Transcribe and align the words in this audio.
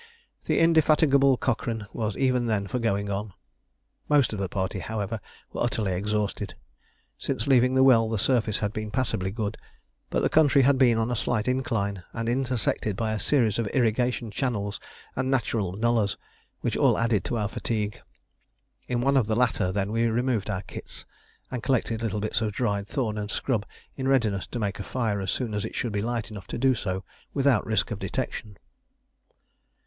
The 0.45 0.57
indefatigable 0.57 1.37
Cochrane 1.37 1.85
was 1.93 2.17
even 2.17 2.47
then 2.47 2.65
for 2.65 2.79
going 2.79 3.11
on. 3.11 3.33
Most 4.09 4.33
of 4.33 4.39
the 4.39 4.49
party, 4.49 4.79
however, 4.79 5.19
were 5.53 5.61
utterly 5.61 5.93
exhausted: 5.93 6.55
since 7.19 7.45
leaving 7.45 7.75
the 7.75 7.83
well 7.83 8.09
the 8.09 8.17
surface 8.17 8.57
had 8.57 8.73
been 8.73 8.89
passably 8.89 9.29
good, 9.29 9.59
but 10.09 10.21
the 10.21 10.27
country 10.27 10.63
had 10.63 10.79
been 10.79 10.97
on 10.97 11.11
a 11.11 11.15
slight 11.15 11.47
incline, 11.47 12.01
and 12.13 12.27
intersected 12.27 12.95
by 12.95 13.13
a 13.13 13.19
series 13.19 13.59
of 13.59 13.67
irrigation 13.75 14.31
channels 14.31 14.79
and 15.15 15.29
natural 15.29 15.73
nullahs, 15.73 16.17
which 16.61 16.75
all 16.75 16.97
added 16.97 17.23
to 17.25 17.37
our 17.37 17.47
fatigue. 17.47 18.01
In 18.87 19.01
one 19.01 19.15
of 19.17 19.27
the 19.27 19.35
latter, 19.35 19.71
then, 19.71 19.91
we 19.91 20.07
removed 20.07 20.49
our 20.49 20.63
kits, 20.63 21.05
and 21.51 21.61
collected 21.61 22.01
little 22.01 22.19
bits 22.21 22.41
of 22.41 22.53
dried 22.53 22.87
thorn 22.87 23.19
and 23.19 23.29
scrub 23.29 23.67
in 23.95 24.07
readiness 24.07 24.47
to 24.47 24.57
make 24.57 24.79
a 24.79 24.83
fire 24.83 25.21
as 25.21 25.29
soon 25.29 25.53
as 25.53 25.63
it 25.63 25.75
should 25.75 25.93
be 25.93 26.01
light 26.01 26.31
enough 26.31 26.47
to 26.47 26.57
do 26.57 26.73
so 26.73 27.03
without 27.35 27.63
risk 27.67 27.91
of 27.91 27.99
detection. 27.99 28.57